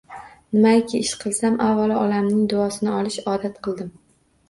Nimaiki 0.55 1.01
ish 1.01 1.11
qilsam, 1.25 1.61
avvalo, 1.67 2.01
onamning 2.07 2.43
duosini 2.57 2.97
olishni 2.99 3.31
odat 3.39 3.65
qildim 3.67 3.97